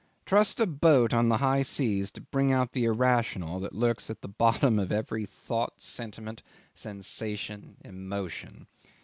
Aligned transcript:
Trust 0.25 0.59
a 0.59 0.65
boat 0.65 1.13
on 1.13 1.29
the 1.29 1.37
high 1.37 1.61
seas 1.61 2.09
to 2.13 2.21
bring 2.21 2.51
out 2.51 2.71
the 2.71 2.85
Irrational 2.85 3.59
that 3.59 3.75
lurks 3.75 4.09
at 4.09 4.21
the 4.23 4.27
bottom 4.27 4.79
of 4.79 4.91
every 4.91 5.27
thought, 5.27 5.79
sentiment, 5.79 6.41
sensation, 6.73 7.77
emotion. 7.85 8.65